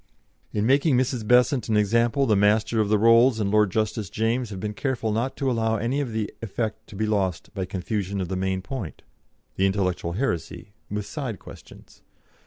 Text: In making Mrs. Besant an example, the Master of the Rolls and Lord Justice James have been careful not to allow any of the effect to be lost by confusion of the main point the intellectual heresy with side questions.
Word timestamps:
In 0.51 0.65
making 0.65 0.97
Mrs. 0.97 1.27
Besant 1.27 1.69
an 1.69 1.77
example, 1.77 2.25
the 2.25 2.35
Master 2.35 2.81
of 2.81 2.89
the 2.89 2.97
Rolls 2.97 3.39
and 3.39 3.51
Lord 3.51 3.69
Justice 3.69 4.09
James 4.09 4.49
have 4.49 4.59
been 4.59 4.73
careful 4.73 5.11
not 5.11 5.37
to 5.37 5.51
allow 5.51 5.75
any 5.75 6.01
of 6.01 6.11
the 6.11 6.33
effect 6.41 6.87
to 6.87 6.95
be 6.95 7.05
lost 7.05 7.53
by 7.53 7.65
confusion 7.65 8.19
of 8.19 8.27
the 8.27 8.35
main 8.35 8.63
point 8.63 9.03
the 9.57 9.67
intellectual 9.67 10.13
heresy 10.13 10.73
with 10.89 11.05
side 11.05 11.37
questions. 11.37 12.01